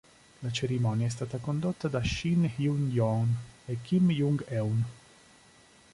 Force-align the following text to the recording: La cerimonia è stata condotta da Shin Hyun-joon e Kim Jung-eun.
La 0.39 0.51
cerimonia 0.51 1.05
è 1.05 1.09
stata 1.09 1.37
condotta 1.37 1.87
da 1.87 2.03
Shin 2.03 2.49
Hyun-joon 2.55 3.35
e 3.67 3.77
Kim 3.83 4.09
Jung-eun. 4.09 4.83